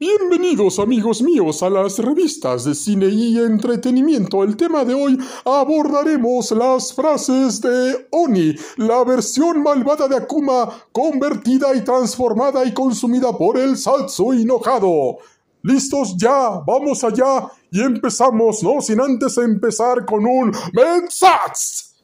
Bienvenidos 0.00 0.78
amigos 0.78 1.22
míos 1.22 1.60
a 1.60 1.68
las 1.68 1.98
revistas 1.98 2.62
de 2.62 2.76
cine 2.76 3.06
y 3.06 3.36
entretenimiento. 3.36 4.44
El 4.44 4.56
tema 4.56 4.84
de 4.84 4.94
hoy 4.94 5.18
abordaremos 5.44 6.52
las 6.52 6.94
frases 6.94 7.60
de 7.60 8.06
Oni, 8.12 8.54
la 8.76 9.02
versión 9.02 9.60
malvada 9.60 10.06
de 10.06 10.18
Akuma 10.18 10.68
convertida 10.92 11.74
y 11.74 11.82
transformada 11.82 12.64
y 12.64 12.72
consumida 12.72 13.36
por 13.36 13.58
el 13.58 13.76
Satsu 13.76 14.34
enojado. 14.34 15.16
¿Listos 15.62 16.16
ya? 16.16 16.60
Vamos 16.64 17.02
allá 17.02 17.50
y 17.72 17.82
empezamos, 17.82 18.62
no 18.62 18.80
sin 18.80 19.00
antes 19.00 19.36
empezar 19.38 20.06
con 20.06 20.24
un 20.24 20.52
Mensats. 20.74 21.96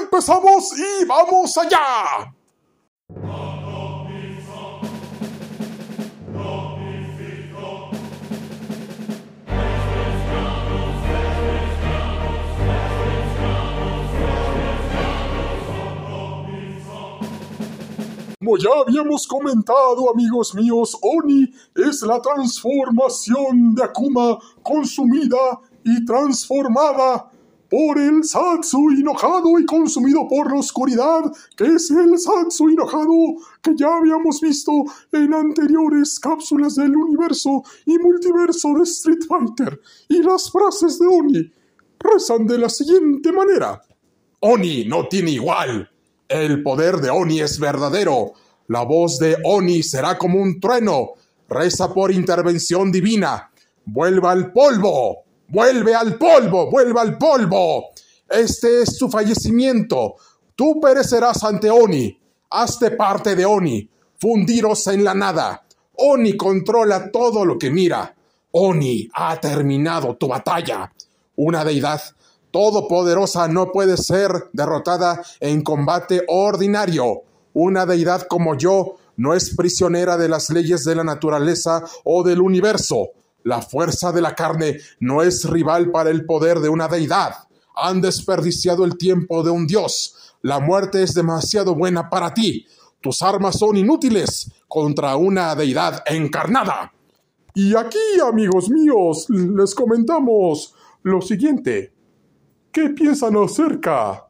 Empezamos 0.00 0.72
y 0.78 1.04
vamos 1.04 1.58
allá. 1.58 2.37
Como 18.48 18.56
ya 18.56 18.70
habíamos 18.80 19.26
comentado, 19.26 20.10
amigos 20.10 20.54
míos, 20.54 20.96
Oni 21.02 21.52
es 21.76 22.00
la 22.00 22.18
transformación 22.22 23.74
de 23.74 23.84
Akuma 23.84 24.38
consumida 24.62 25.60
y 25.84 26.02
transformada 26.06 27.30
por 27.68 27.98
el 27.98 28.24
Satsu 28.24 28.88
enojado 28.88 29.58
y 29.58 29.66
consumido 29.66 30.26
por 30.26 30.50
la 30.50 30.60
oscuridad, 30.60 31.30
que 31.58 31.66
es 31.66 31.90
el 31.90 32.18
Satsu 32.18 32.70
enojado 32.70 33.36
que 33.60 33.72
ya 33.76 33.98
habíamos 33.98 34.40
visto 34.40 34.72
en 35.12 35.34
anteriores 35.34 36.18
cápsulas 36.18 36.76
del 36.76 36.96
universo 36.96 37.62
y 37.84 37.98
multiverso 37.98 38.72
de 38.78 38.84
Street 38.84 39.26
Fighter. 39.28 39.78
Y 40.08 40.22
las 40.22 40.50
frases 40.50 40.98
de 40.98 41.06
Oni 41.06 41.52
rezan 42.00 42.46
de 42.46 42.56
la 42.56 42.70
siguiente 42.70 43.30
manera. 43.30 43.82
Oni 44.40 44.86
no 44.86 45.06
tiene 45.06 45.32
igual. 45.32 45.90
El 46.28 46.62
poder 46.62 46.98
de 46.98 47.08
Oni 47.08 47.40
es 47.40 47.58
verdadero. 47.58 48.34
La 48.66 48.82
voz 48.82 49.18
de 49.18 49.38
Oni 49.44 49.82
será 49.82 50.18
como 50.18 50.42
un 50.42 50.60
trueno. 50.60 51.14
Reza 51.48 51.94
por 51.94 52.12
intervención 52.12 52.92
divina. 52.92 53.50
Vuelva 53.86 54.32
al 54.32 54.52
polvo. 54.52 55.24
Vuelve 55.48 55.94
al 55.94 56.16
polvo. 56.16 56.70
Vuelva 56.70 57.00
al 57.00 57.16
polvo. 57.16 57.86
Este 58.28 58.82
es 58.82 58.94
su 58.98 59.08
fallecimiento. 59.08 60.16
Tú 60.54 60.78
perecerás 60.78 61.42
ante 61.44 61.70
Oni. 61.70 62.18
Hazte 62.50 62.90
parte 62.90 63.34
de 63.34 63.46
Oni. 63.46 63.88
Fundiros 64.18 64.86
en 64.88 65.04
la 65.04 65.14
nada. 65.14 65.64
Oni 65.94 66.36
controla 66.36 67.10
todo 67.10 67.46
lo 67.46 67.58
que 67.58 67.70
mira. 67.70 68.14
Oni 68.50 69.08
ha 69.14 69.40
terminado 69.40 70.14
tu 70.16 70.28
batalla. 70.28 70.92
Una 71.36 71.64
deidad 71.64 72.02
todopoderosa 72.50 73.48
no 73.48 73.72
puede 73.72 73.96
ser 73.96 74.48
derrotada 74.52 75.22
en 75.40 75.62
combate 75.62 76.24
ordinario. 76.28 77.22
Una 77.52 77.86
deidad 77.86 78.26
como 78.28 78.56
yo 78.56 78.96
no 79.16 79.34
es 79.34 79.54
prisionera 79.54 80.16
de 80.16 80.28
las 80.28 80.48
leyes 80.50 80.84
de 80.84 80.94
la 80.94 81.04
naturaleza 81.04 81.82
o 82.04 82.22
del 82.22 82.40
universo. 82.40 83.10
La 83.42 83.62
fuerza 83.62 84.12
de 84.12 84.20
la 84.20 84.34
carne 84.34 84.78
no 85.00 85.22
es 85.22 85.48
rival 85.48 85.90
para 85.90 86.10
el 86.10 86.24
poder 86.24 86.60
de 86.60 86.68
una 86.68 86.88
deidad. 86.88 87.34
Han 87.74 88.00
desperdiciado 88.00 88.84
el 88.84 88.96
tiempo 88.96 89.42
de 89.42 89.50
un 89.50 89.66
dios. 89.66 90.34
La 90.42 90.60
muerte 90.60 91.02
es 91.02 91.14
demasiado 91.14 91.74
buena 91.74 92.08
para 92.08 92.32
ti. 92.32 92.66
Tus 93.00 93.22
armas 93.22 93.58
son 93.58 93.76
inútiles 93.76 94.50
contra 94.66 95.16
una 95.16 95.54
deidad 95.54 96.02
encarnada. 96.06 96.92
Y 97.54 97.74
aquí, 97.74 97.98
amigos 98.24 98.70
míos, 98.70 99.26
les 99.28 99.74
comentamos 99.74 100.74
lo 101.02 101.20
siguiente. 101.20 101.92
¿Qué 102.70 102.90
piensan 102.90 103.34
acerca 103.36 104.26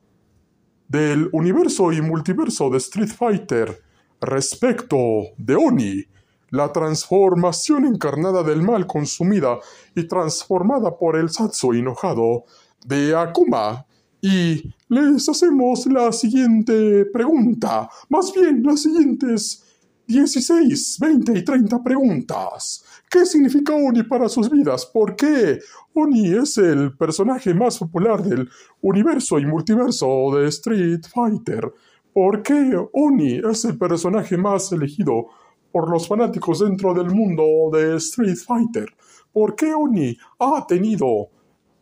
del 0.86 1.28
universo 1.32 1.92
y 1.92 2.00
multiverso 2.00 2.70
de 2.70 2.78
Street 2.78 3.08
Fighter 3.08 3.82
respecto 4.20 4.96
de 5.36 5.56
Oni, 5.56 6.04
la 6.50 6.72
transformación 6.72 7.84
encarnada 7.84 8.44
del 8.44 8.62
mal 8.62 8.86
consumida 8.86 9.58
y 9.94 10.06
transformada 10.06 10.96
por 10.96 11.16
el 11.16 11.30
Satsu 11.30 11.72
enojado 11.72 12.44
de 12.86 13.14
Akuma? 13.16 13.84
Y 14.20 14.72
les 14.88 15.28
hacemos 15.28 15.86
la 15.86 16.12
siguiente 16.12 17.06
pregunta, 17.06 17.90
más 18.08 18.32
bien 18.32 18.62
las 18.62 18.82
siguientes 18.82 19.64
16, 20.08 20.96
20 21.00 21.38
y 21.38 21.44
30 21.44 21.82
preguntas. 21.82 22.82
¿Qué 23.10 23.26
significa 23.26 23.74
Oni 23.74 24.02
para 24.04 24.26
sus 24.30 24.48
vidas? 24.48 24.86
¿Por 24.86 25.14
qué? 25.14 25.58
Oni 25.92 26.28
es 26.34 26.56
el 26.56 26.96
personaje 26.96 27.52
más 27.52 27.78
popular 27.78 28.22
del 28.22 28.48
universo 28.80 29.38
y 29.38 29.44
multiverso 29.44 30.30
de 30.34 30.48
Street 30.48 31.02
Fighter. 31.12 31.70
¿Por 32.14 32.42
qué 32.42 32.74
Oni 32.94 33.34
es 33.50 33.66
el 33.66 33.76
personaje 33.76 34.38
más 34.38 34.72
elegido 34.72 35.26
por 35.70 35.90
los 35.90 36.08
fanáticos 36.08 36.60
dentro 36.60 36.94
del 36.94 37.10
mundo 37.10 37.44
de 37.70 37.96
Street 37.96 38.38
Fighter? 38.38 38.88
¿Por 39.30 39.54
qué 39.54 39.74
Oni 39.74 40.16
ha 40.38 40.66
tenido 40.66 41.28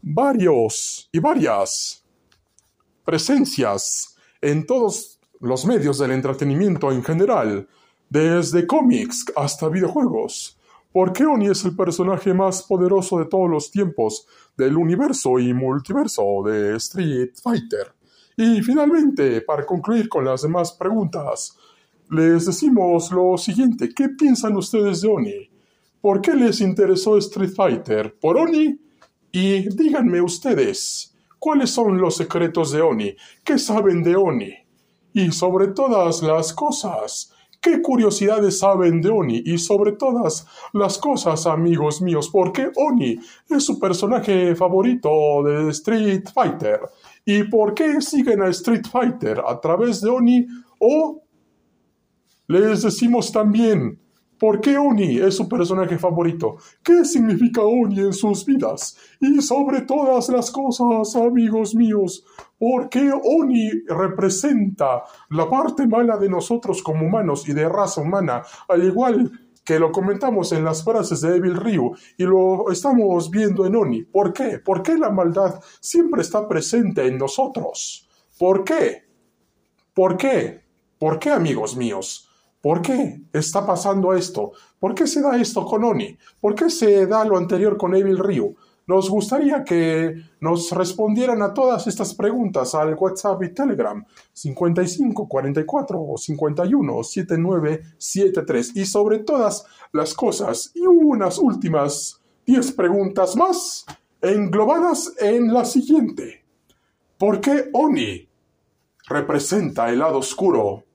varios 0.03 1.09
y 1.13 1.21
varias 1.21 2.05
presencias 3.05 4.17
en 4.41 4.67
todos 4.67 5.21
los 5.39 5.65
medios 5.65 6.01
del 6.01 6.11
entretenimiento 6.11 6.91
en 6.91 7.05
general? 7.05 7.69
Desde 8.09 8.67
cómics 8.67 9.25
hasta 9.37 9.69
videojuegos. 9.69 10.59
Porque 10.93 11.27
Oni 11.27 11.49
es 11.49 11.65
el 11.65 11.77
personaje 11.77 12.33
más 12.33 12.63
poderoso 12.63 13.19
de 13.19 13.27
todos 13.27 13.51
los 13.51 13.71
tiempos 13.71 14.27
del 14.57 14.77
universo 14.77 15.39
y 15.39 15.53
multiverso 15.53 16.43
de 16.45 16.77
Street 16.77 17.31
Fighter. 17.43 17.93
Y 18.37 18.63
finalmente, 18.63 19.41
para 19.43 19.67
concluir 19.67 20.09
con 20.09 20.25
las 20.25 20.43
demás 20.43 20.73
preguntas, 20.73 21.57
les 22.11 22.47
decimos 22.47 23.11
lo 23.11 23.37
siguiente, 23.37 23.91
¿qué 23.95 24.11
piensan 24.11 24.57
ustedes 24.57 25.01
de 25.01 25.09
Oni? 25.09 25.51
¿Por 26.01 26.21
qué 26.21 26.35
les 26.35 26.61
interesó 26.61 27.19
Street 27.19 27.51
Fighter? 27.51 28.17
¿Por 28.19 28.37
Oni? 28.37 28.79
Y 29.33 29.69
díganme 29.69 30.23
ustedes, 30.23 31.15
¿cuáles 31.39 31.71
son 31.71 31.99
los 31.99 32.17
secretos 32.17 32.73
de 32.73 32.81
Oni? 32.81 33.17
¿Qué 33.43 33.59
saben 33.59 34.03
de 34.03 34.17
Oni? 34.17 34.55
Y 35.13 35.33
sobre 35.33 35.69
todas 35.69 36.23
las 36.23 36.53
cosas, 36.53 37.35
¿Qué 37.67 37.83
curiosidades 37.83 38.61
saben 38.61 39.03
de 39.03 39.11
Oni? 39.11 39.43
Y 39.45 39.59
sobre 39.59 39.91
todas 39.91 40.47
las 40.73 40.99
cosas, 40.99 41.49
amigos 41.49 42.01
míos, 42.01 42.29
¿por 42.29 42.53
qué 42.53 42.71
Oni 42.77 43.19
es 43.49 43.65
su 43.65 43.81
personaje 43.81 44.55
favorito 44.55 45.43
de 45.43 45.71
Street 45.71 46.29
Fighter? 46.33 46.79
¿Y 47.25 47.43
por 47.43 47.75
qué 47.75 48.01
siguen 48.01 48.43
a 48.43 48.51
Street 48.51 48.87
Fighter 48.89 49.43
a 49.45 49.61
través 49.61 50.01
de 50.01 50.09
Oni? 50.09 50.47
O 50.79 51.25
les 52.47 52.83
decimos 52.83 53.33
también, 53.33 53.99
¿por 54.39 54.61
qué 54.61 54.79
Oni 54.79 55.19
es 55.19 55.37
su 55.37 55.49
personaje 55.49 55.99
favorito? 55.99 56.57
¿Qué 56.83 57.05
significa 57.05 57.63
Oni 57.63 58.01
en 58.01 58.13
sus 58.13 58.45
vidas? 58.45 58.97
Y 59.21 59.41
sobre 59.43 59.83
todas 59.83 60.29
las 60.29 60.51
cosas, 60.51 61.17
amigos 61.17 61.75
míos, 61.75 62.25
¿Por 62.59 62.89
qué 62.89 63.13
Oni 63.13 63.71
representa 63.87 65.03
la 65.31 65.49
parte 65.49 65.87
mala 65.87 66.17
de 66.17 66.29
nosotros 66.29 66.83
como 66.83 67.05
humanos 67.05 67.47
y 67.49 67.53
de 67.53 67.69
raza 67.69 68.01
humana, 68.01 68.43
al 68.69 68.83
igual 68.83 69.31
que 69.63 69.79
lo 69.79 69.93
comentamos 69.93 70.53
en 70.53 70.65
las 70.65 70.83
frases 70.83 71.21
de 71.21 71.37
Evil 71.37 71.57
Ryu 71.57 71.95
y 72.17 72.23
lo 72.23 72.71
estamos 72.71 73.31
viendo 73.31 73.67
en 73.67 73.77
Oni. 73.77 74.03
¿Por 74.05 74.33
qué? 74.33 74.59
¿Por 74.59 74.83
qué 74.83 74.97
la 74.97 75.11
maldad 75.11 75.61
siempre 75.81 76.23
está 76.23 76.49
presente 76.49 77.07
en 77.07 77.19
nosotros? 77.19 78.09
¿Por 78.39 78.65
qué? 78.65 79.03
¿Por 79.93 80.17
qué? 80.17 80.63
¿Por 80.99 81.19
qué, 81.19 81.31
amigos 81.31 81.77
míos? 81.77 82.26
¿Por 82.67 82.83
qué 82.83 83.21
está 83.33 83.65
pasando 83.65 84.13
esto? 84.13 84.51
¿Por 84.81 84.93
qué 84.93 85.07
se 85.07 85.23
da 85.23 85.41
esto 85.41 85.65
con 85.65 85.85
Oni? 85.85 86.19
¿Por 86.41 86.57
qué 86.57 86.69
se 86.69 87.07
da 87.07 87.25
lo 87.25 87.37
anterior 87.37 87.77
con 87.77 87.95
Evil 87.95 88.19
Ryu? 88.19 88.57
Nos 88.89 89.09
gustaría 89.09 89.63
que 89.63 90.17
nos 90.41 90.73
respondieran 90.73 91.43
a 91.43 91.55
todas 91.55 91.87
estas 91.87 92.13
preguntas 92.13 92.75
al 92.75 92.97
WhatsApp 92.97 93.41
y 93.45 93.55
Telegram 93.55 94.05
55 94.33 95.29
44 95.29 96.15
51 96.17 97.05
79 97.05 97.83
73 97.99 98.73
y 98.75 98.85
sobre 98.85 99.21
todas 99.21 99.65
las 99.93 100.13
cosas 100.13 100.73
y 100.75 100.81
unas 100.81 101.39
últimas 101.39 102.21
10 102.47 102.73
preguntas 102.73 103.37
más 103.37 103.87
englobadas 104.21 105.13
en 105.21 105.55
la 105.55 105.65
siguiente. 105.65 106.45
¿Por 107.17 107.41
qué 107.41 107.71
Oni 107.75 108.29
representa 109.09 109.89
el 109.89 110.01
lado 110.01 110.19
oscuro 110.19 110.86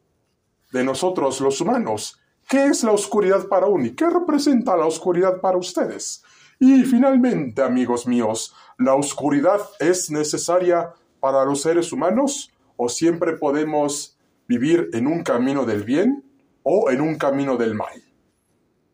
de 0.71 0.83
nosotros 0.83 1.41
los 1.41 1.61
humanos? 1.61 2.19
¿Qué 2.47 2.65
es 2.65 2.83
la 2.83 2.91
oscuridad 2.91 3.47
para 3.47 3.67
Oni? 3.67 3.91
¿Qué 3.91 4.09
representa 4.09 4.75
la 4.75 4.85
oscuridad 4.85 5.39
para 5.39 5.57
ustedes? 5.57 6.23
Y 6.59 6.83
finalmente, 6.83 7.61
amigos 7.61 8.05
míos, 8.05 8.53
¿la 8.77 8.93
oscuridad 8.93 9.61
es 9.79 10.11
necesaria 10.11 10.93
para 11.19 11.45
los 11.45 11.61
seres 11.61 11.91
humanos 11.91 12.51
o 12.77 12.89
siempre 12.89 13.37
podemos 13.37 14.17
vivir 14.47 14.89
en 14.93 15.07
un 15.07 15.23
camino 15.23 15.65
del 15.65 15.83
bien 15.83 16.23
o 16.63 16.91
en 16.91 17.01
un 17.01 17.17
camino 17.17 17.57
del 17.57 17.73
mal? 17.73 18.03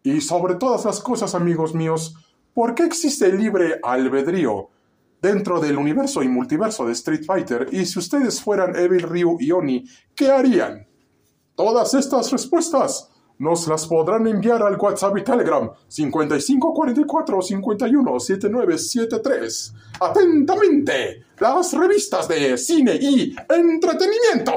Y 0.03 0.21
sobre 0.21 0.55
todas 0.55 0.85
las 0.85 1.01
cosas, 1.01 1.35
amigos 1.35 1.73
míos, 1.75 2.15
¿por 2.53 2.73
qué 2.75 2.83
existe 2.83 3.25
el 3.25 3.37
libre 3.37 3.79
albedrío 3.83 4.69
dentro 5.21 5.59
del 5.59 5.77
universo 5.77 6.23
y 6.23 6.29
multiverso 6.29 6.85
de 6.85 6.93
Street 6.93 7.25
Fighter? 7.25 7.67
Y 7.71 7.85
si 7.85 7.99
ustedes 7.99 8.41
fueran 8.41 8.75
Evil 8.75 9.01
Ryu 9.01 9.37
y 9.41 9.51
Oni, 9.51 9.83
¿qué 10.15 10.31
harían? 10.31 10.87
Todas 11.57 11.95
estas 11.95 12.31
respuestas 12.31 13.09
nos 13.39 13.67
las 13.67 13.87
podrán 13.87 14.27
enviar 14.27 14.61
al 14.61 14.77
WhatsApp 14.77 15.17
y 15.17 15.23
Telegram 15.23 15.71
5544 15.87 17.41
51 17.41 18.19
7973. 18.19 19.73
Atentamente, 19.99 21.25
las 21.39 21.73
revistas 21.73 22.27
de 22.27 22.59
cine 22.59 22.99
y 23.01 23.35
entretenimiento. 23.49 24.53